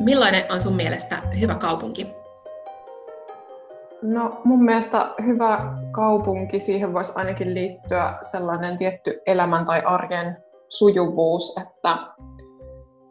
[0.00, 2.06] Millainen on sun mielestä hyvä kaupunki?
[4.02, 10.36] No mun mielestä hyvä kaupunki, siihen voisi ainakin liittyä sellainen tietty elämän tai arjen
[10.68, 11.98] sujuvuus, että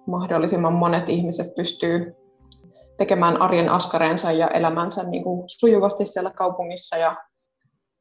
[0.07, 2.15] mahdollisimman monet ihmiset pystyy
[2.97, 7.15] tekemään arjen askareensa ja elämänsä niin kuin sujuvasti siellä kaupungissa ja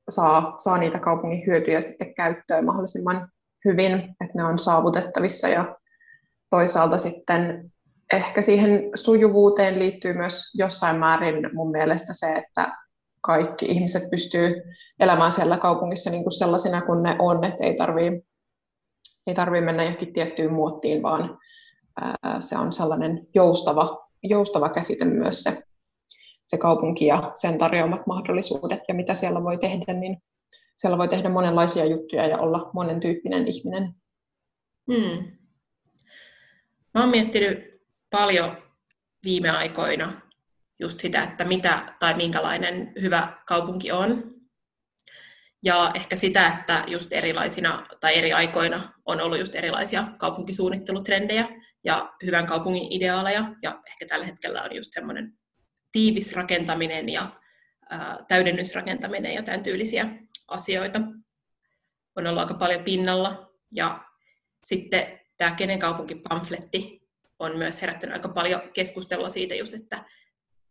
[0.08, 3.28] saa, saa niitä kaupungin hyötyjä sitten käyttöön mahdollisimman
[3.64, 5.76] hyvin, että ne on saavutettavissa ja
[6.50, 7.72] toisaalta sitten
[8.12, 12.76] ehkä siihen sujuvuuteen liittyy myös jossain määrin mun mielestä se, että
[13.20, 14.62] kaikki ihmiset pystyy
[15.00, 18.28] elämään siellä kaupungissa niin kuin sellaisina kuin ne on, että ei tarvitse
[19.26, 21.38] ei tarvii mennä johonkin tiettyyn muottiin, vaan
[22.38, 25.62] se on sellainen joustava, joustava käsite myös se,
[26.44, 30.18] se kaupunki ja sen tarjoamat mahdollisuudet ja mitä siellä voi tehdä, niin
[30.76, 33.94] siellä voi tehdä monenlaisia juttuja ja olla monen tyyppinen ihminen.
[34.92, 35.38] Hmm.
[36.94, 37.67] Mä oon miettinyt
[38.10, 38.62] paljon
[39.24, 40.20] viime aikoina
[40.78, 44.34] just sitä, että mitä tai minkälainen hyvä kaupunki on.
[45.62, 51.48] Ja ehkä sitä, että just erilaisina tai eri aikoina on ollut just erilaisia kaupunkisuunnittelutrendejä
[51.84, 53.54] ja hyvän kaupungin ideaaleja.
[53.62, 55.32] Ja ehkä tällä hetkellä on just semmoinen
[55.92, 57.40] tiivis rakentaminen ja
[57.90, 60.08] ää, täydennysrakentaminen ja tämän tyylisiä
[60.48, 61.00] asioita.
[62.16, 63.52] On ollut aika paljon pinnalla.
[63.70, 64.04] Ja
[64.64, 67.07] sitten tämä Kenen kaupunki-pamfletti
[67.38, 70.04] on myös herättänyt aika paljon keskustelua siitä just, että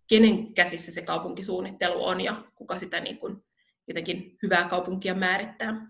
[0.09, 3.43] kenen käsissä se kaupunkisuunnittelu on ja kuka sitä niin kuin
[3.87, 5.87] jotenkin hyvää kaupunkia määrittää.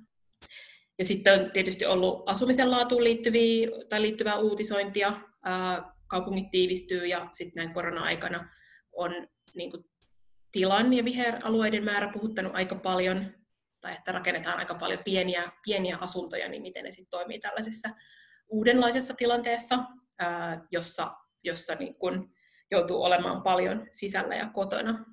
[1.00, 5.22] Ja sitten on tietysti ollut asumisen laatuun liittyviä, tai liittyvää uutisointia.
[6.08, 8.50] kaupungit tiivistyy ja sitten näin korona-aikana
[8.92, 9.83] on niin kuin,
[10.52, 13.33] tilan ja viheralueiden määrä puhuttanut aika paljon,
[13.81, 17.89] tai että rakennetaan aika paljon pieniä, pieniä asuntoja, niin miten ne sitten toimii tällaisessa
[18.49, 19.80] uudenlaisessa tilanteessa,
[20.72, 22.32] jossa, jossa niin kun
[22.72, 25.05] joutuu olemaan paljon sisällä ja kotona.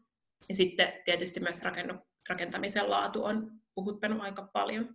[0.49, 1.63] Ja sitten tietysti myös
[2.29, 4.95] rakentamisen laatu on puhuttanut aika paljon.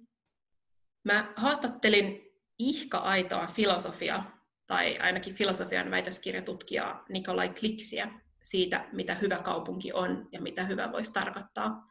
[1.04, 2.22] Mä haastattelin
[2.60, 4.24] ihka-aitoa filosofia,
[4.68, 8.12] tai ainakin filosofian väitöskirjatutkijaa Nikolai Kliksiä
[8.44, 11.88] siitä, mitä hyvä kaupunki on ja mitä hyvä voisi tarkoittaa.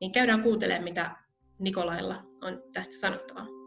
[0.00, 1.16] Niin käydään kuuntelemaan, mitä
[1.58, 3.59] Nikolailla on tästä sanottavaa.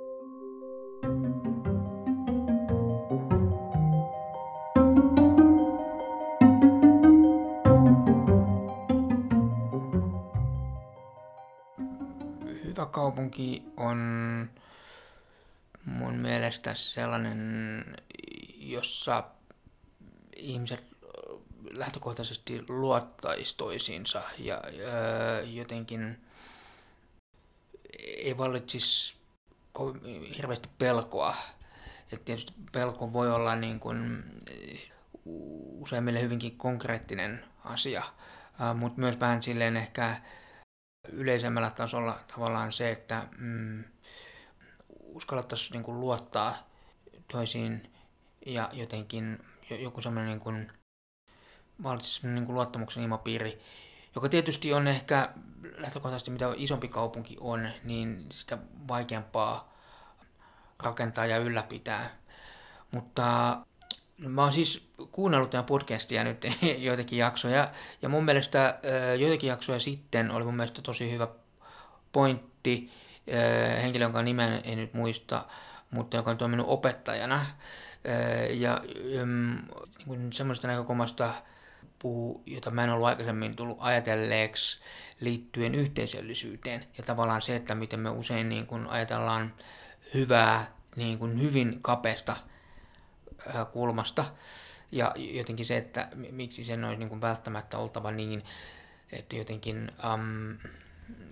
[12.94, 14.00] Kaupunki on
[15.86, 17.86] mun mielestä sellainen,
[18.58, 19.24] jossa
[20.36, 20.84] ihmiset
[21.78, 24.62] lähtökohtaisesti luottaisi toisiinsa ja
[25.44, 26.22] jotenkin
[28.00, 29.16] ei vallitsisi
[30.38, 31.36] hirveästi pelkoa.
[32.12, 34.24] Et tietysti pelko voi olla niin kuin
[35.80, 38.04] useimmille hyvinkin konkreettinen asia,
[38.76, 40.22] mutta myös vähän silleen ehkä
[41.12, 43.84] yleisemmällä tasolla tavallaan se, että mm,
[45.00, 46.56] uskallettaisiin niin kuin luottaa
[47.32, 47.94] toisiin
[48.46, 50.72] ja jotenkin joku semmoinen niin kuin,
[52.24, 53.62] niin kuin luottamuksen ilmapiiri,
[54.16, 55.30] joka tietysti on ehkä
[55.78, 59.74] lähtökohtaisesti mitä isompi kaupunki on, niin sitä vaikeampaa
[60.84, 62.10] rakentaa ja ylläpitää.
[62.92, 63.58] Mutta
[64.28, 66.46] Mä oon siis kuunnellut tämän podcastia nyt
[66.78, 67.70] joitakin jaksoja,
[68.02, 68.80] ja mun mielestä
[69.20, 71.28] joitakin jaksoja sitten oli mun mielestä tosi hyvä
[72.12, 72.92] pointti,
[73.82, 75.46] henkilö, jonka nimen en nyt muista,
[75.92, 77.46] mutta joka on toiminut opettajana.
[78.50, 78.82] Ja
[80.06, 81.34] niin semmoista näkökulmasta
[82.00, 84.82] puhuu, jota mä en ollut aikaisemmin tullut ajatelleeksi
[85.20, 86.86] liittyen yhteisöllisyyteen.
[86.98, 89.54] Ja tavallaan se, että miten me usein niin kun ajatellaan
[90.14, 92.36] hyvää niin kun hyvin kapeasta
[93.72, 94.26] kulmasta.
[94.92, 98.44] Ja jotenkin se, että miksi sen olisi niin kuin välttämättä oltava niin,
[99.12, 100.58] että jotenkin, um,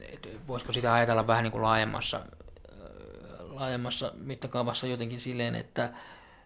[0.01, 2.25] että voisiko sitä ajatella vähän niin kuin laajemmassa,
[3.39, 5.93] laajemmassa mittakaavassa jotenkin silleen, että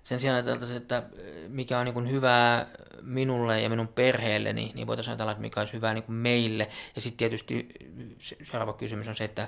[0.03, 1.03] sen sijaan ajateltaisiin, että
[1.47, 2.67] mikä on niin kuin hyvää
[3.01, 6.69] minulle ja minun perheelleni, niin voitaisiin ajatella, että mikä olisi hyvää niin kuin meille.
[6.95, 7.67] Ja sitten tietysti
[8.43, 9.47] seuraava kysymys on se, että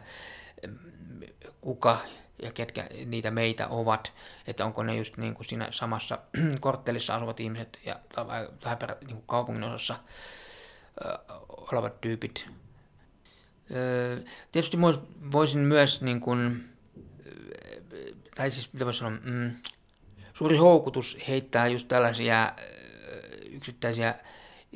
[1.62, 1.98] kuka
[2.42, 4.14] ja ketkä niitä meitä ovat,
[4.48, 6.20] että onko ne just niin kuin siinä samassa
[6.60, 8.76] korttelissa asuvat ihmiset ja, tai, tai
[9.06, 9.96] niin kuin kaupungin osassa
[11.06, 11.18] ö,
[11.48, 12.48] olevat tyypit.
[13.72, 14.78] Ö, tietysti
[15.32, 16.70] voisin myös, niin kuin,
[18.36, 19.56] tai siis mitä voisi sanoa, mm,
[20.34, 22.54] suuri houkutus heittää just tällaisia
[23.52, 24.16] yksittäisiä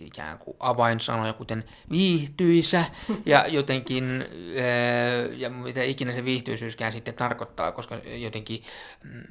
[0.01, 2.85] ikään kuin avainsanoja, kuten viihtyisä
[3.25, 8.63] ja jotenkin, eh, ja mitä ikinä se viihtyisyyskään sitten tarkoittaa, koska jotenkin
[9.03, 9.21] mm,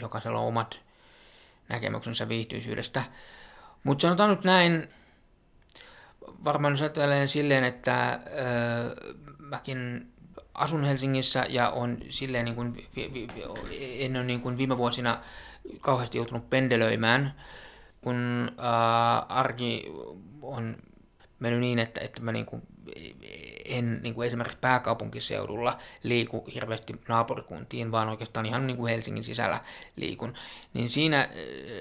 [0.00, 0.80] jokaisella on omat
[1.68, 3.02] näkemyksensä viihtyisyydestä.
[3.84, 4.88] Mutta sanotaan nyt näin,
[6.44, 10.12] varmaan jos ajatellaan silleen, että öö, mäkin
[10.54, 12.86] asun Helsingissä ja on silleen niin kuin,
[13.98, 15.20] en ole niin kuin viime vuosina
[15.80, 17.34] kauheasti joutunut pendelöimään,
[18.06, 19.92] kun ää, arki
[20.42, 20.76] on
[21.38, 22.62] mennyt niin, että, että mä niin kuin
[23.64, 29.60] en niin kuin esimerkiksi pääkaupunkiseudulla liiku hirveästi naapurikuntiin, vaan oikeastaan ihan niin kuin Helsingin sisällä
[29.96, 30.34] liikun.
[30.74, 31.28] Niin siinä äh,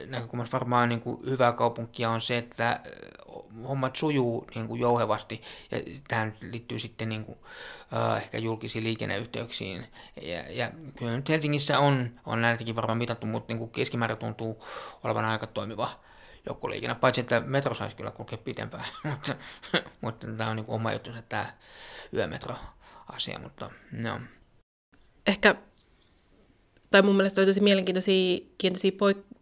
[0.07, 2.81] näkökulmassa varmaan niin kuin hyvä kaupunkia on se, että äh,
[3.67, 5.41] hommat sujuu niin kuin jouhevasti
[5.71, 5.77] ja
[6.07, 7.37] tähän liittyy sitten niin kuin,
[7.93, 9.87] äh, ehkä julkisiin liikenneyhteyksiin.
[10.21, 14.65] Ja, ja kyllä nyt Helsingissä on, on näitäkin varmaan mitattu, mutta niin kuin keskimäärin tuntuu
[15.03, 16.05] olevan aika toimiva
[16.45, 19.35] joukkoliikenne, paitsi että metro saisi kyllä kulkea pitempään, mutta,
[20.01, 21.45] mutta tämä on niin oma juttu, tämä
[22.13, 24.19] yömetro-asia, mutta no.
[25.27, 25.55] Ehkä,
[26.91, 28.91] tai mun mielestä oli tosi mielenkiintoisia kiintoisia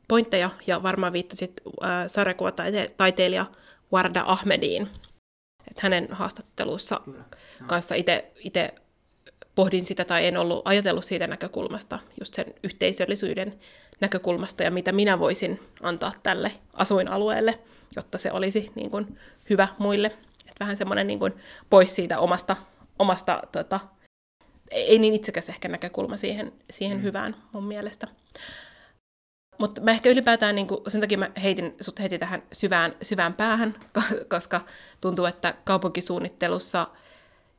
[0.08, 3.46] pointteja, ja varmaan viittasit äh, sarjakuvataiteilija
[3.94, 4.90] Warda Ahmediin,
[5.68, 7.02] että hänen haastatteluissa
[7.68, 8.74] kanssa itse
[9.56, 13.60] pohdin sitä tai en ollut ajatellut siitä näkökulmasta, just sen yhteisöllisyyden
[14.04, 17.60] näkökulmasta ja mitä minä voisin antaa tälle asuinalueelle,
[17.96, 19.20] jotta se olisi niin kuin,
[19.50, 20.08] hyvä muille.
[20.48, 21.34] Et vähän semmoinen niin kuin,
[21.70, 22.56] pois siitä omasta,
[23.00, 23.80] omasta tota,
[24.72, 27.04] ei niin itsekäs ehkä näkökulma siihen, siihen mm.
[27.04, 28.08] hyvään mun mielestä.
[29.58, 33.34] Mutta mä ehkä ylipäätään, niin kuin, sen takia mä heitin sut heti tähän syvään, syvään
[33.34, 33.76] päähän,
[34.34, 34.62] koska
[35.02, 36.88] tuntuu, että kaupunkisuunnittelussa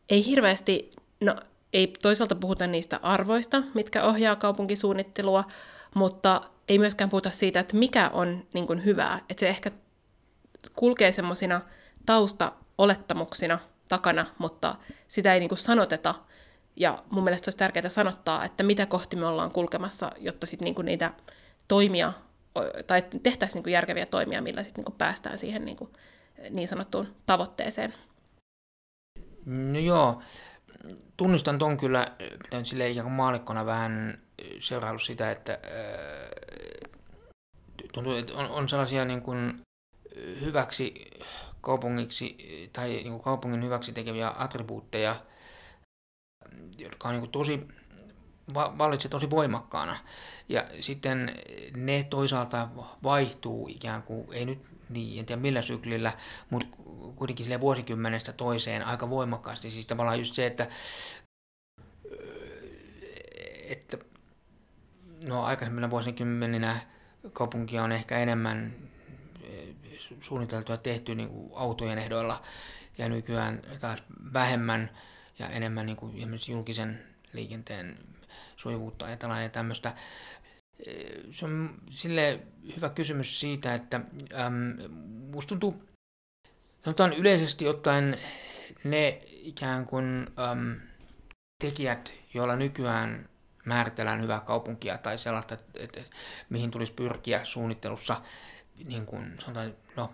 [0.09, 0.91] ei hirveästi,
[1.21, 1.37] no
[1.73, 5.45] ei toisaalta puhuta niistä arvoista, mitkä ohjaa kaupunkisuunnittelua,
[5.95, 9.21] mutta ei myöskään puhuta siitä, että mikä on niin kuin hyvää.
[9.29, 9.71] Että se ehkä
[10.75, 11.61] kulkee semmoisina
[12.07, 13.59] taustaolettamuksina
[13.89, 14.77] takana, mutta
[15.09, 16.15] sitä ei niin kuin sanoteta.
[16.77, 20.75] Ja mun mielestä olisi tärkeää sanottaa, että mitä kohti me ollaan kulkemassa, jotta sitten niin
[20.75, 21.13] kuin niitä
[21.69, 22.13] toimia,
[22.87, 25.91] tai tehtäisiin niin kuin järkeviä toimia, millä sitten niin kuin päästään siihen niin, kuin
[26.51, 27.95] niin sanottuun tavoitteeseen.
[29.47, 30.23] No joo,
[31.17, 32.07] tunnistan ton kyllä,
[32.45, 34.19] pitänyt sille ikään kuin maalikkona vähän
[34.61, 36.91] seuraillut sitä, että äh,
[37.93, 39.61] tuntuu, että on, on sellaisia niin kuin
[40.41, 41.11] hyväksi
[41.61, 42.37] kaupungiksi
[42.73, 45.17] tai niin kuin kaupungin hyväksi tekeviä attribuutteja,
[46.79, 47.69] jotka on niin kuin tosi
[48.55, 49.97] vallitsee tosi voimakkaana.
[50.49, 51.35] Ja sitten
[51.77, 52.69] ne toisaalta
[53.03, 54.59] vaihtuu ikään kuin, ei nyt
[54.89, 56.13] niin, en tiedä millä syklillä,
[56.51, 56.77] mutta
[57.17, 59.71] kuitenkin sille vuosikymmenestä toiseen aika voimakkaasti.
[59.71, 60.69] Siis tavallaan just se, että,
[63.69, 63.99] että
[65.27, 66.81] no aikaisemmilla vuosikymmeninä
[67.33, 68.75] kaupunkia on ehkä enemmän
[70.21, 72.43] suunniteltu ja tehty niin kuin autojen ehdoilla
[72.99, 74.91] ja nykyään taas vähemmän
[75.39, 76.17] ja enemmän niin kuin
[76.49, 77.99] julkisen liikenteen
[78.57, 79.95] sujuvuutta ajatellaan ja tämmöistä.
[81.33, 82.41] Se on sille
[82.77, 84.01] hyvä kysymys siitä, että
[84.35, 84.93] äm,
[85.31, 85.85] musta tuntuu,
[86.85, 88.19] sanotaan yleisesti ottaen
[88.85, 90.81] ne ikään kuin äm,
[91.65, 93.29] tekijät, joilla nykyään
[93.65, 96.17] määritellään hyvää kaupunkia tai sellaista, että, että, että
[96.49, 98.21] mihin tulisi pyrkiä suunnittelussa,
[98.85, 100.13] niin kuin sanotaan, no,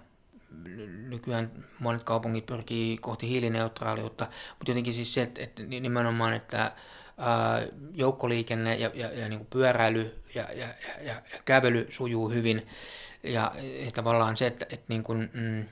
[1.09, 4.27] nykyään monet kaupungit pyrkii kohti hiilineutraaliutta,
[4.59, 6.73] mutta jotenkin siis se, että, että nimenomaan, että
[7.95, 12.67] joukkoliikenne ja, ja, ja niin kuin pyöräily ja, ja, ja, ja kävely sujuu hyvin.
[13.23, 13.53] Ja,
[13.85, 15.65] ja tavallaan se, että, että niin kuin, mm,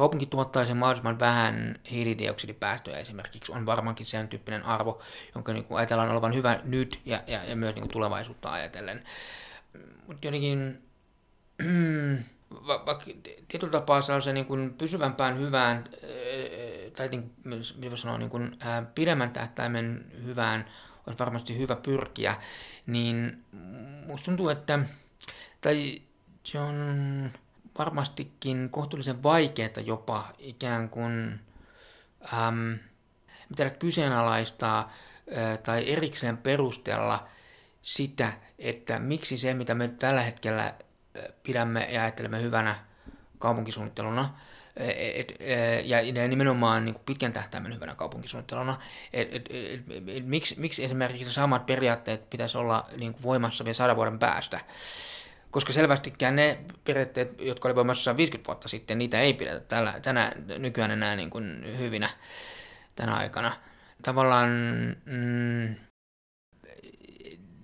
[0.00, 5.00] kaupunki tuottaisi mahdollisimman vähän hiilidioksidipäästöjä esimerkiksi, on varmaankin sen tyyppinen arvo,
[5.34, 9.04] jonka niin kuin ajatellaan olevan hyvä nyt ja, ja, ja myös niin kuin tulevaisuutta ajatellen.
[10.06, 10.82] Mutta jotenkin
[12.66, 13.04] vaikka
[13.48, 15.84] tietyllä tapaa sellaisen niin kuin pysyvämpään hyvään,
[16.96, 17.32] tai niin,
[17.76, 20.64] mitä sanoa, niin kuin, ää, pidemmän tähtäimen hyvään
[21.06, 22.36] olisi varmasti hyvä pyrkiä,
[22.86, 23.44] niin
[24.06, 24.78] musta tuntuu, että
[25.60, 26.02] tai
[26.44, 27.30] se on
[27.80, 31.40] varmastikin kohtuullisen vaikeaa jopa ikään kuin
[32.32, 32.78] äm,
[33.48, 34.92] mitä kyseenalaistaa
[35.34, 37.28] ää, tai erikseen perustella
[37.82, 40.74] sitä, että miksi se, mitä me tällä hetkellä
[41.42, 42.76] pidämme ja ajattelemme hyvänä
[43.38, 44.34] kaupunkisuunnitteluna,
[44.76, 45.36] et, et,
[45.84, 48.78] ja nimenomaan niin pitkän tähtäimen hyvänä kaupunkisuunnitteluna,
[49.12, 53.74] et, et, et, et, miksi, miksi esimerkiksi samat periaatteet pitäisi olla niin kuin voimassa vielä
[53.74, 54.60] sadan vuoden päästä,
[55.50, 60.32] koska selvästikään ne periaatteet, jotka oli voimassa 50 vuotta sitten, niitä ei pidetä tällä, tänä,
[60.58, 62.10] nykyään enää niin kuin hyvinä
[62.94, 63.52] tänä aikana.
[64.02, 64.50] Tavallaan
[65.04, 65.74] mm,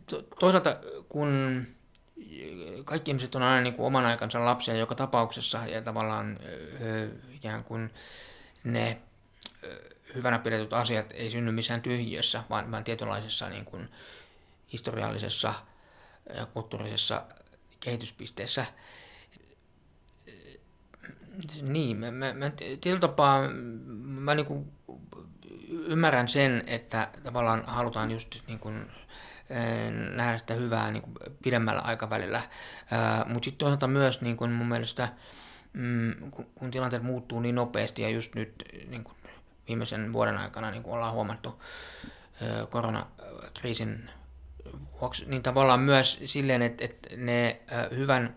[0.07, 0.77] to, toisaalta
[1.09, 1.63] kun
[2.85, 6.39] kaikki ihmiset on aina niin kuin oman aikansa lapsia joka tapauksessa ja tavallaan
[7.35, 7.91] ikään kuin
[8.65, 8.99] ne
[10.15, 13.89] hyvänä pidetyt asiat ei synny missään tyhjiössä, vaan, vaan tietynlaisessa niin kuin
[14.73, 15.55] historiallisessa
[16.35, 17.23] ja kulttuurisessa
[17.87, 18.67] kehityspisteessä.
[21.63, 23.49] Niin, mä, mä, mä tietyllä tapaa
[23.99, 24.73] mä niin kuin
[25.69, 28.87] ymmärrän sen, että tavallaan halutaan just niin kuin,
[30.15, 32.43] nähdä sitä hyvää niin kuin pidemmällä aikavälillä,
[33.27, 35.09] mutta sitten toisaalta myös niin kuin mun mielestä,
[35.73, 39.17] mm, kun, kun tilanteet muuttuu niin nopeasti ja just nyt niin kuin
[39.69, 41.63] viimeisen vuoden aikana niin kuin ollaan huomattu
[42.71, 44.11] koronakriisin
[45.01, 47.61] vuoksi, niin tavallaan myös silleen, että, että ne
[47.97, 48.37] hyvän,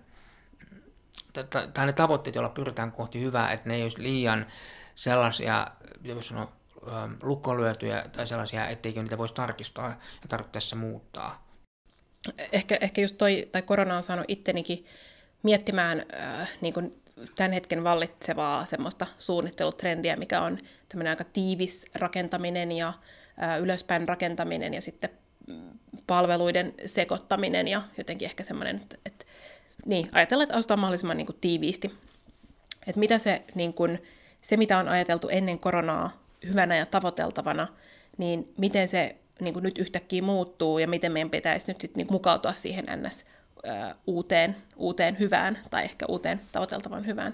[1.73, 4.45] tai ne tavoitteet, joilla pyritään kohti hyvää, että ne ei olisi liian
[4.95, 5.67] sellaisia,
[6.03, 6.51] jos sanoo,
[7.23, 9.89] lukkoon lyötyjä tai sellaisia, etteikö niitä voisi tarkistaa
[10.21, 11.49] ja tarvittaessa muuttaa.
[12.51, 14.85] Ehkä, ehkä just toi, tai korona on saanut ittenikin
[15.43, 17.01] miettimään äh, niin kuin
[17.35, 20.57] tämän hetken vallitsevaa semmoista suunnittelutrendiä, mikä on
[20.89, 22.93] tämmöinen aika tiivis rakentaminen ja
[23.43, 25.09] äh, ylöspäin rakentaminen ja sitten
[26.07, 29.25] palveluiden sekoittaminen ja jotenkin ehkä semmoinen, että, että
[29.85, 31.91] niin, ajatellaan, että asutaan mahdollisimman niin kuin, tiiviisti.
[32.87, 34.03] Että mitä se, niin kuin,
[34.41, 37.67] se, mitä on ajateltu ennen koronaa hyvänä ja tavoiteltavana,
[38.17, 42.07] niin miten se niin kuin, nyt yhtäkkiä muuttuu ja miten meidän pitäisi nyt sit, niin,
[42.11, 43.25] mukautua siihen ns.
[44.07, 47.33] uuteen, uuteen hyvään tai ehkä uuteen tavoiteltavan hyvään.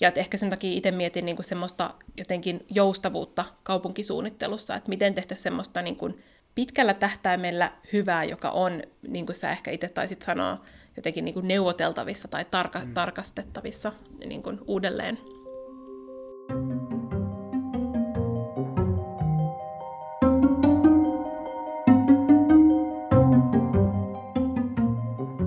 [0.00, 5.14] Ja että ehkä sen takia itse mietin niin kuin semmoista jotenkin joustavuutta kaupunkisuunnittelussa, että miten
[5.14, 10.22] tehtäisiin semmoista niin kuin pitkällä tähtäimellä hyvää, joka on, niin kuin sä ehkä itse taisit
[10.22, 10.64] sanoa,
[10.96, 12.94] jotenkin niin kuin neuvoteltavissa tai tarka- mm.
[12.94, 13.92] tarkastettavissa
[14.26, 15.18] niin kuin uudelleen.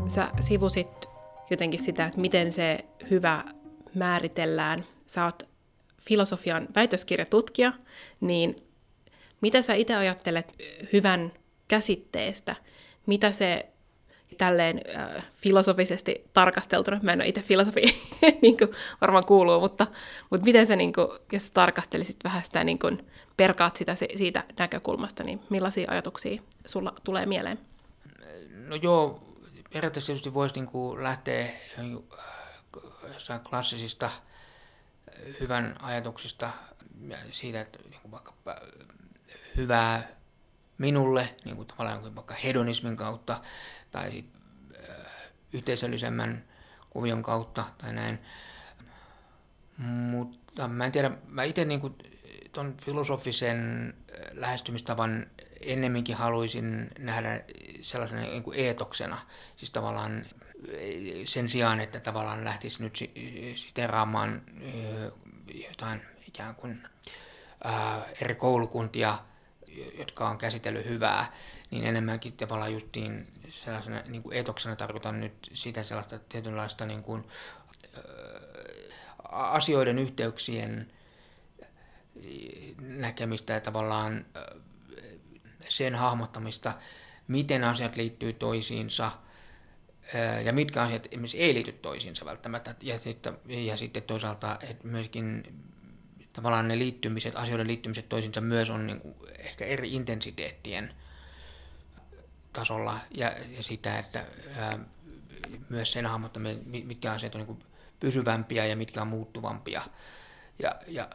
[0.07, 1.09] Sä sivusit
[1.49, 3.43] jotenkin sitä, että miten se hyvä
[3.93, 4.85] määritellään.
[5.05, 5.47] Sä oot
[6.01, 7.73] filosofian väitöskirjatutkija,
[8.21, 8.55] niin
[9.41, 10.53] mitä sä itse ajattelet
[10.93, 11.31] hyvän
[11.67, 12.55] käsitteestä?
[13.05, 13.65] Mitä se
[14.37, 17.81] tälleen äh, filosofisesti tarkasteltuna, mä en ole itse filosofi,
[18.41, 19.87] niin kuin varmaan kuuluu, mutta,
[20.29, 24.43] mutta miten sä, niin kuin, jos sä tarkastelisit vähän sitä, niin kuin, perkaat sitä siitä
[24.59, 27.59] näkökulmasta, niin millaisia ajatuksia sulla tulee mieleen?
[28.67, 29.23] No joo,
[29.73, 31.49] periaatteessa tietysti voisi niin kuin lähteä
[33.13, 34.09] jossain klassisista
[35.39, 36.51] hyvän ajatuksista
[37.31, 38.33] siitä, että niin kuin vaikka
[39.57, 40.07] hyvää
[40.77, 43.41] minulle, niin kuin tavallaan vaikka hedonismin kautta
[43.91, 44.25] tai sit,
[44.89, 45.05] äh,
[45.53, 46.43] yhteisöllisemmän
[46.89, 48.19] kuvion kautta tai näin.
[49.77, 51.95] Mutta mä en tiedä, mä itse niin
[52.51, 55.27] tuon filosofisen äh, lähestymistavan
[55.61, 57.41] ennemminkin haluaisin nähdä
[57.81, 59.17] sellaisena niin kuin eetoksena,
[59.55, 60.25] siis tavallaan
[61.25, 62.97] sen sijaan, että tavallaan lähtisi nyt
[63.55, 64.41] siteraamaan
[65.69, 66.87] jotain ikään kuin
[68.21, 69.17] eri koulukuntia
[69.97, 71.33] jotka on käsitellyt hyvää,
[71.71, 77.27] niin enemmänkin tavallaan justiin sellaisena niin kuin etoksena tarkoitan nyt sitä sellaista tietynlaista niin kuin,
[79.29, 80.91] asioiden yhteyksien
[82.79, 84.25] näkemistä ja tavallaan
[85.69, 86.73] sen hahmottamista,
[87.27, 89.11] miten asiat liittyy toisiinsa
[90.43, 92.75] ja mitkä asiat ei liity toisiinsa välttämättä.
[92.81, 95.43] Ja sitten, ja sitten toisaalta että myöskin
[96.37, 100.93] tavallaan ne liittymiset, asioiden liittymiset toisiinsa myös on niin kuin ehkä eri intensiteettien
[102.53, 104.25] tasolla ja, ja sitä, että
[104.55, 104.79] ää,
[105.69, 107.63] myös sen hahmottaminen, mitkä asiat on niin kuin
[107.99, 109.81] pysyvämpiä ja mitkä on muuttuvampia.
[110.59, 111.09] Ja, ja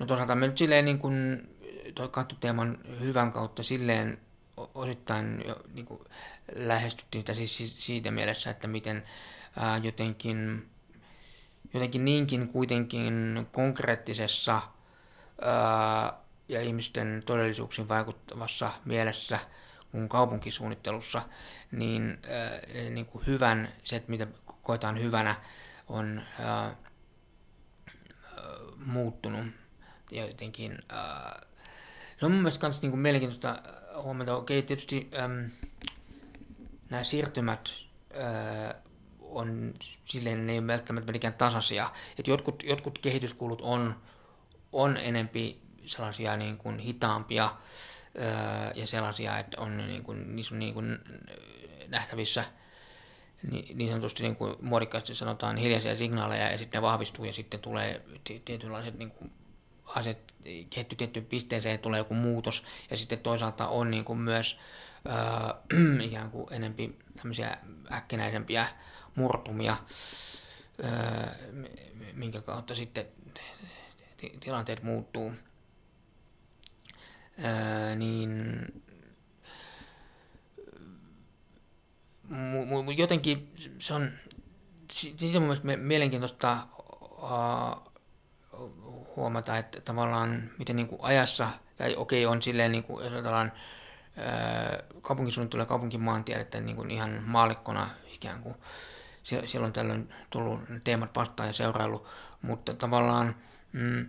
[0.00, 1.48] no toisaalta me nyt silleen niin kuin
[1.94, 4.18] toi kattoteeman hyvän kautta silleen
[4.56, 6.00] osittain jo niin kuin
[6.54, 9.04] lähestyttiin sitä siis siitä mielessä, että miten
[9.56, 10.68] ää, jotenkin
[11.74, 14.62] jotenkin niinkin kuitenkin konkreettisessa
[15.40, 16.12] ää,
[16.48, 19.38] ja ihmisten todellisuuksiin vaikuttavassa mielessä
[19.90, 21.22] kuin kaupunkisuunnittelussa,
[21.72, 24.26] niin, ää, niin kuin hyvän, se, että mitä
[24.62, 25.34] koetaan hyvänä,
[25.88, 26.76] on ää,
[28.86, 29.46] muuttunut.
[30.10, 31.40] Ja jotenkin, ää,
[32.20, 33.62] se on mun mielestä myös niin kuin mielenkiintoista
[34.02, 35.50] huomata, okei, tietysti äm,
[36.90, 37.70] nämä siirtymät
[38.14, 38.74] ää,
[39.34, 39.74] on
[40.04, 41.90] silleen, ne ei välttämättä mikään tasaisia.
[42.18, 43.96] Että jotkut, jotkut kehityskulut on,
[44.72, 47.50] on enempi sellaisia niin kuin hitaampia
[48.18, 48.24] öö,
[48.74, 50.98] ja sellaisia, että on niin kuin, niissä on niin kuin
[51.88, 52.44] nähtävissä
[53.50, 57.60] niin, niin sanotusti niin kuin muodikkaasti sanotaan hiljaisia signaaleja ja sitten ne vahvistuu ja sitten
[57.60, 58.02] tulee
[58.44, 59.32] tietynlaiset niin kuin
[59.86, 60.18] asiat
[60.70, 64.58] kehittyy tiettyyn pisteeseen tulee joku muutos ja sitten toisaalta on niin kuin myös
[65.06, 67.56] öö, ikään kuin enempi tämmöisiä
[67.92, 68.66] äkkinäisempiä
[69.14, 69.76] murtumia,
[72.12, 73.06] minkä kautta sitten
[74.40, 75.32] tilanteet muuttuu,
[77.96, 78.56] niin
[82.96, 84.12] jotenkin se on,
[84.90, 86.66] siitä on mielenkiintoista
[89.16, 93.52] huomata, että tavallaan miten niin kuin ajassa, tai okei on silleen, niin kuin, jos ajatellaan
[95.00, 98.54] kaupunkisuunnittelu ja kaupunkimaantiedettä niin kuin ihan maalikkona ikään kuin
[99.24, 102.06] silloin tällöin tullut teemat vastaan ja seurailu,
[102.42, 103.36] mutta tavallaan
[103.72, 104.08] mm,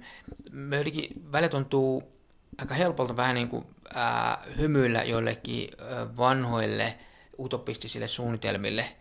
[1.31, 2.15] välillä tuntuu
[2.57, 6.97] aika helpolta vähän niin kuin ää, hymyillä joillekin ää, vanhoille
[7.39, 8.95] utopistisille suunnitelmille,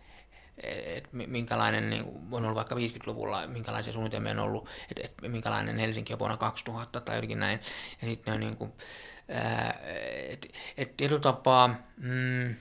[0.57, 6.13] että minkälainen niin on ollut vaikka 50-luvulla, minkälaisia suunnitelmia on ollut, että et, minkälainen Helsinki
[6.13, 7.59] on vuonna 2000 tai jotenkin näin.
[8.01, 8.73] Ja sitten on niin kuin,
[10.29, 11.67] että et tietyllä tapaa
[11.97, 12.55] mm,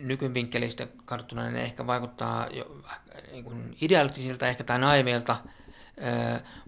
[0.00, 2.80] nykyvinkkelistä katsottuna ne ehkä vaikuttaa jo
[3.32, 5.36] niin kuin idealistisilta ehkä tai naimilta,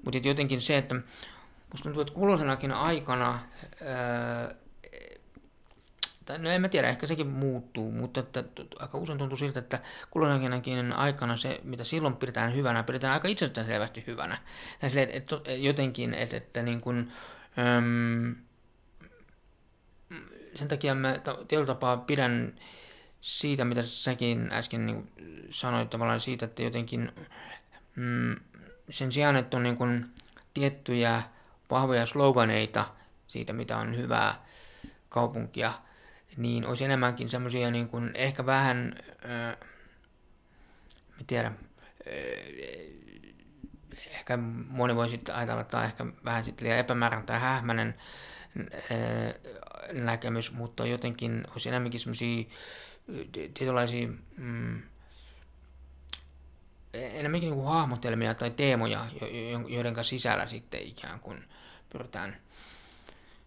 [0.04, 0.94] mutta jotenkin se, että
[1.72, 3.38] musta tuntuu, että kulloisenakin aikana
[6.26, 8.44] tai no en mä tiedä, ehkä sekin muuttuu, mutta että,
[8.78, 9.80] aika usein tuntuu siltä, että
[10.10, 14.38] kulloinenkin aikana se, mitä silloin pidetään hyvänä, pidetään aika itsestään selvästi hyvänä.
[14.80, 17.12] Tai sille, että, että jotenkin, että, että niin kuin,
[17.78, 18.34] äm,
[20.54, 21.18] sen takia mä
[21.48, 22.54] tietyllä tapaa pidän
[23.20, 25.12] siitä, mitä säkin äsken niin
[25.50, 27.12] sanoit tavallaan siitä, että jotenkin
[27.96, 28.36] mm,
[28.90, 30.06] sen sijaan, että on niin kuin
[30.54, 31.22] tiettyjä
[31.70, 32.84] vahvoja sloganeita
[33.26, 34.42] siitä, mitä on hyvää
[35.08, 35.72] kaupunkia,
[36.36, 38.94] niin olisi enemmänkin semmoisia niin kuin ehkä vähän,
[39.24, 39.56] äh,
[41.08, 41.54] mä tiedä, äh,
[44.10, 44.36] ehkä
[44.68, 47.94] moni voi sitten ajatella, että ehkä vähän sitten liian epämäärän tai hähmäinen
[48.58, 49.34] äh,
[49.92, 52.44] näkemys, mutta jotenkin olisi enemmänkin semmoisia
[53.32, 54.82] tietynlaisia mm,
[56.94, 59.06] enemmänkin niin hahmotelmia tai teemoja,
[59.68, 61.44] joiden sisällä sitten ikään kuin
[61.90, 62.36] pyritään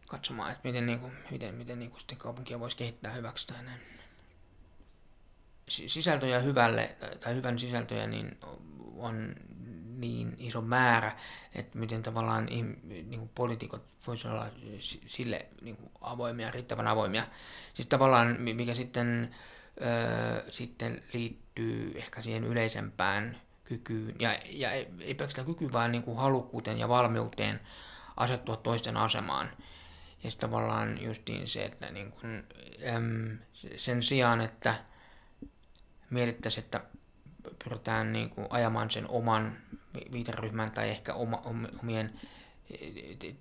[0.08, 3.64] katsomaan, että miten, niin kuin, miten, miten niin kuin sitten kaupunkia voisi kehittää hyväksi tai
[3.64, 3.82] näin.
[5.70, 8.38] Sisältöjä hyvälle tai hyvän sisältöjä niin
[8.98, 9.36] on
[9.98, 11.12] niin iso määrä,
[11.56, 14.48] että miten tavallaan niin kuin poliitikot voisivat olla
[15.08, 17.24] sille niin kuin avoimia, riittävän avoimia.
[17.74, 19.36] Siis tavallaan mikä sitten,
[19.82, 26.04] öö, sitten liittyy ehkä siihen yleisempään kykyyn, ja, ja ei, ei pelkästään kyky, vaan niin
[26.04, 27.60] kuin halukkuuteen ja valmiuteen
[28.18, 29.50] asettua toisten asemaan.
[30.24, 32.44] Ja sitten tavallaan justiin se, että niin kuin,
[32.96, 33.38] äm,
[33.78, 34.76] sen sijaan, että
[36.10, 36.84] mietittäisiin, että
[37.64, 39.58] pyritään niin kuin ajamaan sen oman
[40.12, 41.42] viiteryhmän tai ehkä oma,
[41.84, 42.20] omien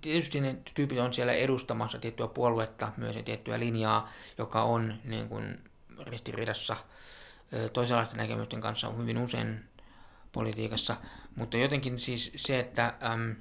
[0.01, 5.63] Tietysti ne tyypit on siellä edustamassa tiettyä puoluetta, myös tiettyä linjaa, joka on niin kuin
[5.99, 6.77] ristiriidassa
[7.73, 9.69] toisenlaisten näkemysten kanssa on hyvin usein
[10.31, 10.97] politiikassa,
[11.35, 13.35] mutta jotenkin siis se, että äm,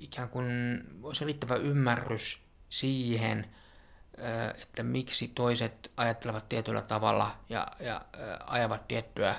[0.00, 0.46] ikään kuin
[1.02, 2.38] olisi riittävä ymmärrys
[2.68, 3.46] siihen,
[4.62, 8.00] että miksi toiset ajattelevat tietyllä tavalla ja, ja
[8.46, 9.34] ajavat tiettyä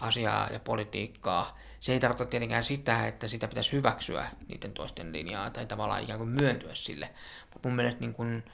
[0.00, 1.58] asiaa ja politiikkaa.
[1.80, 6.18] Se ei tarkoita tietenkään sitä, että sitä pitäisi hyväksyä niiden toisten linjaa tai tavallaan ikään
[6.18, 7.10] kuin myöntyä sille.
[7.54, 8.44] Mutta mun mielestä niin kuin,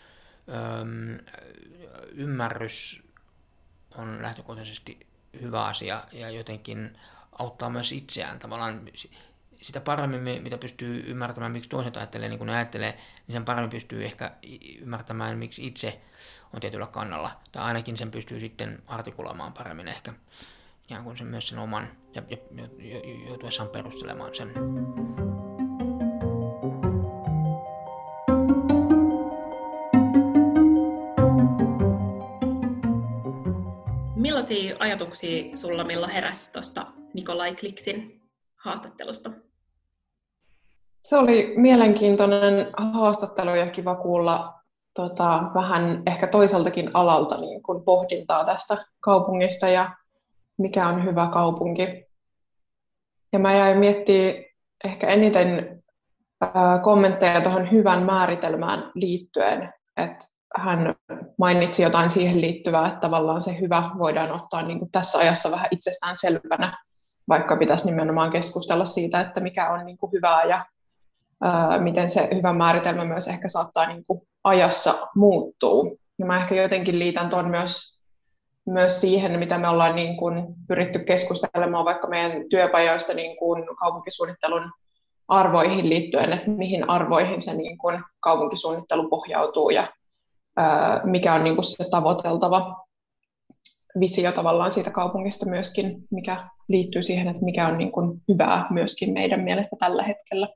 [0.80, 1.18] öm,
[2.12, 3.02] ymmärrys
[3.94, 5.06] on lähtökohtaisesti
[5.40, 6.98] hyvä asia ja jotenkin
[7.38, 8.90] auttaa myös itseään tavallaan
[9.64, 13.70] sitä paremmin, mitä pystyy ymmärtämään, miksi toiset ajattelee niin kuin ne ajattelee, niin sen paremmin
[13.70, 14.30] pystyy ehkä
[14.80, 16.00] ymmärtämään, miksi itse
[16.52, 17.30] on tietyllä kannalla.
[17.52, 20.12] Tai ainakin sen pystyy sitten artikuloimaan paremmin ehkä
[20.84, 22.36] ikään kuin sen myös sen oman ja, ja,
[22.78, 24.52] ja joutuessaan perustelemaan sen.
[34.16, 38.22] Millaisia ajatuksia sulla Milla heräsi tuosta Nikolai Kliksin
[38.56, 39.30] haastattelusta?
[41.04, 44.54] Se oli mielenkiintoinen haastattelu ja kiva kuulla
[44.94, 49.90] tota, vähän ehkä toiseltakin alalta niin kun pohdintaa tästä kaupungista ja
[50.58, 52.06] mikä on hyvä kaupunki.
[53.32, 54.44] Ja mä jäin miettimään
[54.84, 55.82] ehkä eniten
[56.40, 60.94] ää, kommentteja tuohon hyvän määritelmään liittyen, että hän
[61.38, 65.68] mainitsi jotain siihen liittyvää, että tavallaan se hyvä voidaan ottaa niin kuin tässä ajassa vähän
[65.70, 66.78] itsestään selvänä,
[67.28, 70.64] vaikka pitäisi nimenomaan keskustella siitä, että mikä on niin kuin hyvää ja
[71.78, 75.98] miten se hyvä määritelmä myös ehkä saattaa niin kuin ajassa muuttuu.
[76.18, 78.00] Ja mä ehkä jotenkin liitän tuon myös,
[78.66, 84.72] myös siihen, mitä me ollaan niin kuin pyritty keskustelemaan vaikka meidän työpajoista niin kuin kaupunkisuunnittelun
[85.28, 89.92] arvoihin liittyen, että mihin arvoihin se niin kuin kaupunkisuunnittelu pohjautuu ja
[91.04, 92.84] mikä on niin kuin se tavoiteltava
[94.00, 99.12] visio tavallaan siitä kaupungista myöskin, mikä liittyy siihen, että mikä on niin kuin hyvää myöskin
[99.12, 100.48] meidän mielestä tällä hetkellä.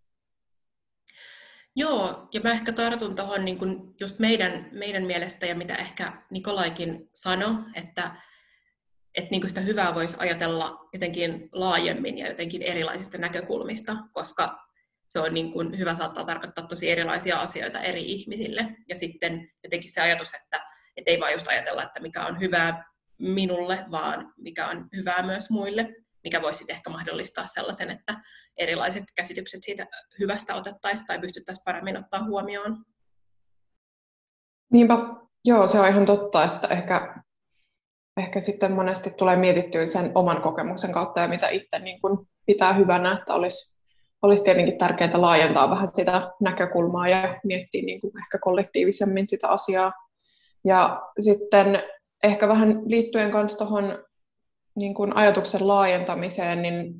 [1.78, 3.58] Joo, ja mä ehkä tartun tuohon niin
[4.00, 8.10] just meidän, meidän mielestä ja mitä ehkä Nikolaikin sanoi, että,
[9.14, 14.58] että niin sitä hyvää voisi ajatella jotenkin laajemmin ja jotenkin erilaisista näkökulmista, koska
[15.08, 18.76] se on niin kuin, hyvä saattaa tarkoittaa tosi erilaisia asioita eri ihmisille.
[18.88, 20.60] Ja sitten jotenkin se ajatus, että,
[20.96, 22.84] että ei vaan just ajatella, että mikä on hyvää
[23.18, 28.14] minulle, vaan mikä on hyvää myös muille, mikä voisi ehkä mahdollistaa sellaisen, että
[28.56, 29.86] erilaiset käsitykset siitä
[30.20, 32.84] hyvästä otettaisiin tai pystyttäisiin paremmin ottaa huomioon.
[34.72, 34.94] Niinpä,
[35.44, 37.14] joo, se on ihan totta, että ehkä,
[38.16, 42.72] ehkä sitten monesti tulee mietittyä sen oman kokemuksen kautta ja mitä itse niin kuin pitää
[42.72, 43.80] hyvänä, että olisi,
[44.22, 49.92] olisi tietenkin tärkeää laajentaa vähän sitä näkökulmaa ja miettiä niin kuin ehkä kollektiivisemmin sitä asiaa.
[50.64, 51.82] Ja sitten
[52.22, 54.04] ehkä vähän liittyen myös tuohon
[54.78, 56.94] niin kuin ajatuksen laajentamiseen, niin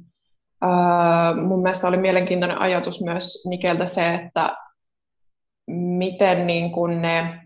[0.60, 4.56] ää, mun mielestä oli mielenkiintoinen ajatus myös Nikeltä se, että
[5.76, 7.40] miten, niin kuin ne,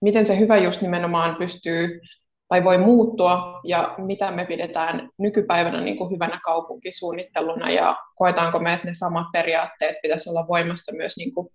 [0.00, 2.00] miten se hyvä just nimenomaan pystyy
[2.48, 8.72] tai voi muuttua ja mitä me pidetään nykypäivänä niin kuin hyvänä kaupunkisuunnitteluna ja koetaanko me,
[8.72, 11.48] että ne samat periaatteet pitäisi olla voimassa myös niin kuin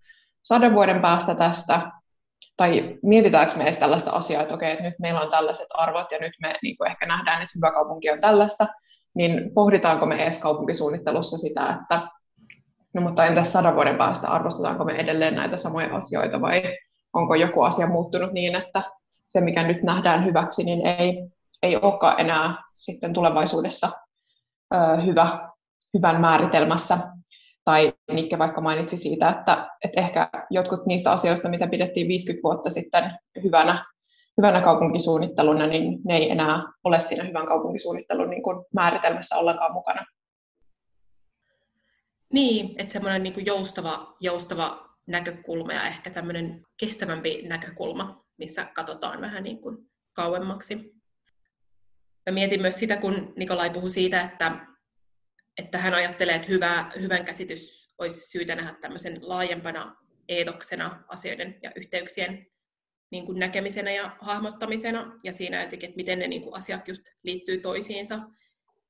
[0.44, 1.92] sadan vuoden päästä tästä
[2.58, 6.20] tai mietitäänkö me edes tällaista asiaa, että okei, että nyt meillä on tällaiset arvot ja
[6.20, 8.68] nyt me niin kuin ehkä nähdään, että hyvä kaupunki on tällaista,
[9.16, 12.08] niin pohditaanko me edes kaupunkisuunnittelussa sitä, että
[12.94, 16.78] no mutta entäs sadan vuoden päästä arvostetaanko me edelleen näitä samoja asioita vai
[17.14, 18.84] onko joku asia muuttunut niin, että
[19.28, 21.30] se mikä nyt nähdään hyväksi, niin ei,
[21.64, 23.90] ei olekaan enää sitten tulevaisuudessa
[24.74, 25.50] ö, hyvä,
[25.94, 26.98] hyvän määritelmässä
[27.66, 32.70] tai Nikke vaikka mainitsi siitä, että, että ehkä jotkut niistä asioista, mitä pidettiin 50 vuotta
[32.70, 33.12] sitten
[33.44, 33.86] hyvänä,
[34.38, 40.06] hyvänä kaupunkisuunnitteluna, niin ne ei enää ole siinä hyvän kaupunkisuunnittelun niin kuin määritelmässä ollenkaan mukana.
[42.34, 49.22] Niin, että semmoinen niin kuin joustava, joustava näkökulma ja ehkä tämmöinen kestävämpi näkökulma, missä katsotaan
[49.22, 49.78] vähän niin kuin
[50.14, 50.76] kauemmaksi.
[52.26, 54.73] Mä mietin myös sitä, kun Nikolai puhui siitä, että
[55.58, 59.96] että hän ajattelee, että hyvä, hyvän käsitys olisi syytä nähdä tämmöisen laajempana
[60.30, 62.48] eetoksena asioiden ja yhteyksien
[63.12, 67.02] niin kuin näkemisenä ja hahmottamisena, ja siinä jotenkin, että miten ne niin kuin asiat just
[67.24, 68.20] liittyy toisiinsa.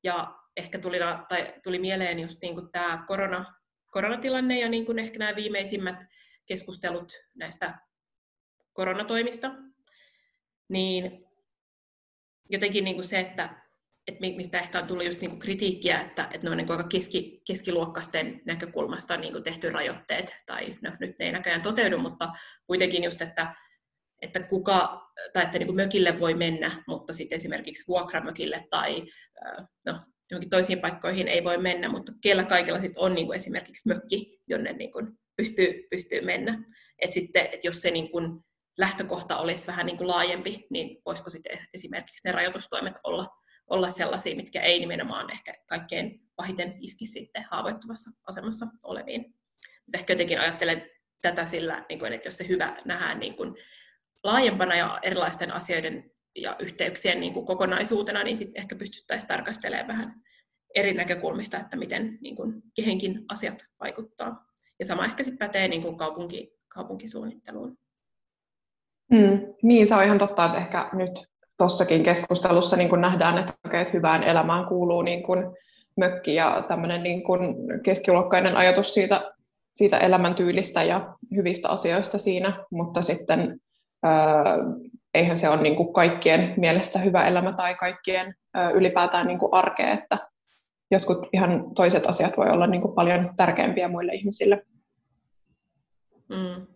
[0.03, 0.97] Ja ehkä tuli,
[1.29, 3.53] tai tuli mieleen just niin kuin tämä korona,
[3.91, 5.95] koronatilanne ja niin kuin ehkä nämä viimeisimmät
[6.45, 7.79] keskustelut näistä
[8.73, 9.51] koronatoimista,
[10.69, 11.25] niin
[12.49, 13.62] jotenkin niin kuin se, että
[14.07, 17.41] että mistä ehkä on tullut just niinku kritiikkiä, että, että ne on niinku aika keski,
[17.47, 22.29] keskiluokkaisten näkökulmasta niinku tehty rajoitteet, tai no, nyt ne ei näköjään toteudu, mutta
[22.67, 23.55] kuitenkin just, että,
[24.21, 25.01] että kuka,
[25.33, 29.03] tai että niinku mökille voi mennä, mutta sitten esimerkiksi vuokramökille tai
[29.85, 29.99] no,
[30.31, 34.73] johonkin toisiin paikkoihin ei voi mennä, mutta kellä kaikilla sitten on niinku esimerkiksi mökki, jonne
[34.73, 35.01] niinku
[35.37, 36.63] pystyy, pystyy mennä.
[36.99, 38.21] Et sitten, et jos se niinku
[38.77, 44.61] lähtökohta olisi vähän niinku laajempi, niin voisiko sitten esimerkiksi ne rajoitustoimet olla olla sellaisia, mitkä
[44.61, 49.21] ei nimenomaan ehkä kaikkein pahiten iski sitten haavoittuvassa asemassa oleviin.
[49.85, 50.89] Mutta ehkä jotenkin ajattelen
[51.21, 53.55] tätä sillä, niin kuin, että jos se hyvä nähdään niin kuin
[54.23, 60.23] laajempana ja erilaisten asioiden ja yhteyksien niin kuin kokonaisuutena, niin sitten ehkä pystyttäisiin tarkastelemaan vähän
[60.75, 64.45] eri näkökulmista, että miten niin kuin, kehenkin asiat vaikuttaa.
[64.79, 67.77] Ja sama ehkä sitten pätee niin kuin kaupunki, kaupunkisuunnitteluun.
[69.11, 73.53] Mm, niin, se on ihan totta, että ehkä nyt tuossakin keskustelussa niin kuin nähdään, että,
[73.65, 75.45] okay, että hyvään elämään kuuluu niin kuin
[75.97, 79.31] mökki ja tämmöinen niin kuin keskiluokkainen ajatus siitä,
[79.73, 83.59] siitä elämäntyylistä ja hyvistä asioista siinä, mutta sitten
[84.03, 84.57] ää,
[85.13, 89.53] eihän se ole niin kuin kaikkien mielestä hyvä elämä tai kaikkien ää, ylipäätään niin kuin
[89.53, 90.17] arkea, että
[90.91, 94.65] jotkut ihan toiset asiat voi olla niin kuin paljon tärkeämpiä muille ihmisille.
[96.29, 96.72] Mm.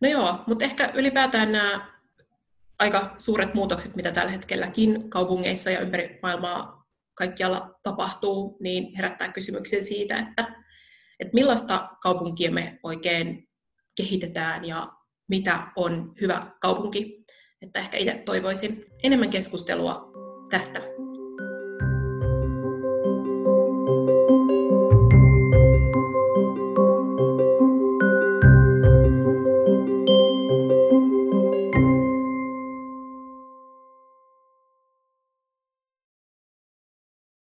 [0.00, 1.98] No joo, mutta ehkä ylipäätään nämä
[2.78, 6.84] aika suuret muutokset, mitä tällä hetkelläkin kaupungeissa ja ympäri maailmaa
[7.14, 10.42] kaikkialla tapahtuu, niin herättää kysymyksen siitä, että,
[11.20, 13.48] että millaista kaupunkia me oikein
[13.96, 14.92] kehitetään ja
[15.28, 17.24] mitä on hyvä kaupunki.
[17.62, 20.12] Että ehkä itse toivoisin enemmän keskustelua
[20.50, 20.80] tästä